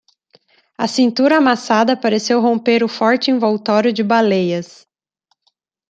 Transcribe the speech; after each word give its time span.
A 0.79 0.87
cintura 0.87 1.37
amassada 1.37 1.95
pareceu 1.95 2.41
romper 2.41 2.83
o 2.83 2.87
forte 2.87 3.29
envoltório 3.29 3.93
de 3.93 4.03
baleias. 4.03 4.87